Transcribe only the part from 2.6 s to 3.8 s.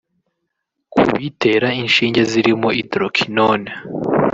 Hydroquinone